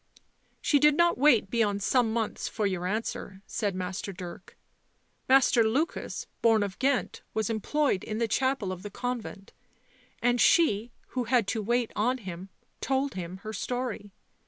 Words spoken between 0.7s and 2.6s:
did not wait beyond some months